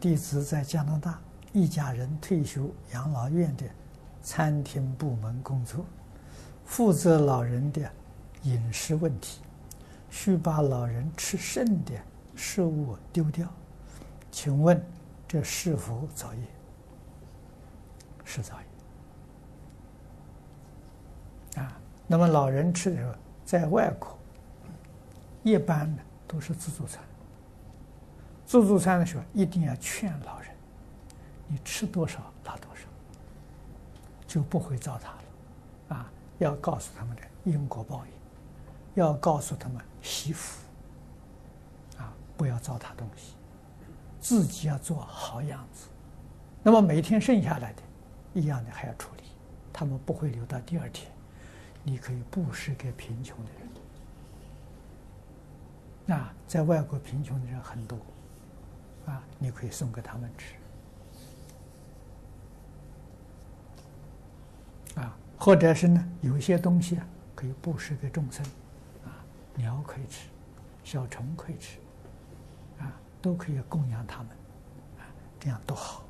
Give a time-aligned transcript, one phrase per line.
[0.00, 1.18] 弟子在加拿大
[1.52, 3.64] 一家人退休养老院的
[4.22, 5.84] 餐厅部门工作，
[6.64, 7.90] 负责老人的
[8.42, 9.40] 饮食问题，
[10.08, 11.92] 需把老人吃剩的
[12.36, 13.48] 食物丢掉。
[14.30, 14.80] 请问
[15.26, 16.40] 这是否造业？
[18.24, 18.54] 是造
[21.56, 21.80] 业啊！
[22.06, 23.12] 那么老人吃的时候，
[23.44, 24.16] 在外国
[25.42, 27.02] 一般的都是自助餐。
[28.48, 30.48] 自助餐的时候，一定要劝老人：
[31.46, 32.84] 你吃多少拿多少，
[34.26, 35.96] 就不会糟蹋了。
[35.96, 38.12] 啊，要告诉他们的因果报应，
[38.94, 40.62] 要告诉他们惜福。
[41.98, 43.34] 啊，不要糟蹋东西，
[44.18, 45.88] 自己要做好样子。
[46.62, 47.82] 那么每天剩下来的，
[48.32, 49.24] 一样的还要处理，
[49.70, 51.12] 他们不会留到第二天。
[51.82, 53.68] 你可以布施给贫穷的人。
[56.06, 57.98] 那，在外国贫穷的人很多。
[59.08, 60.54] 啊，你可以送给他们吃，
[65.00, 68.44] 啊，或者是呢，有一些东西啊，可以布施给众生，
[69.04, 70.28] 啊，鸟可以吃，
[70.84, 71.78] 小虫可以吃，
[72.78, 72.92] 啊，
[73.22, 74.28] 都可以供养他们，
[74.98, 75.08] 啊，
[75.40, 76.04] 这样多好。